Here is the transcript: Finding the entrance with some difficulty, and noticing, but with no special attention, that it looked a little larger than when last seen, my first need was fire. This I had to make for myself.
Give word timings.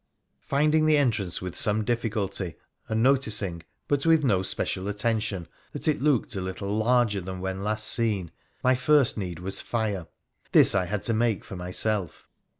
Finding 0.41 0.87
the 0.87 0.97
entrance 0.97 1.43
with 1.43 1.55
some 1.55 1.83
difficulty, 1.83 2.55
and 2.87 3.03
noticing, 3.03 3.61
but 3.87 4.03
with 4.03 4.23
no 4.23 4.41
special 4.41 4.87
attention, 4.87 5.47
that 5.73 5.87
it 5.87 6.01
looked 6.01 6.35
a 6.35 6.41
little 6.41 6.75
larger 6.75 7.21
than 7.21 7.39
when 7.39 7.63
last 7.63 7.85
seen, 7.87 8.31
my 8.63 8.73
first 8.73 9.15
need 9.15 9.37
was 9.37 9.61
fire. 9.61 10.07
This 10.53 10.73
I 10.73 10.85
had 10.85 11.03
to 11.03 11.13
make 11.13 11.45
for 11.45 11.55
myself. 11.55 12.27